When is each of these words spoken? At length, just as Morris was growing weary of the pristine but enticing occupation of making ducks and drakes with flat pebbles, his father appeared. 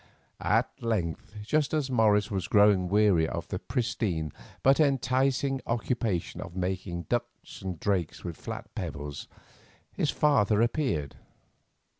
At 0.43 0.71
length, 0.81 1.35
just 1.43 1.75
as 1.75 1.91
Morris 1.91 2.31
was 2.31 2.47
growing 2.47 2.89
weary 2.89 3.27
of 3.27 3.47
the 3.49 3.59
pristine 3.59 4.33
but 4.63 4.79
enticing 4.79 5.61
occupation 5.67 6.41
of 6.41 6.55
making 6.55 7.03
ducks 7.03 7.61
and 7.61 7.79
drakes 7.79 8.23
with 8.23 8.35
flat 8.35 8.73
pebbles, 8.73 9.27
his 9.93 10.09
father 10.09 10.59
appeared. 10.59 11.17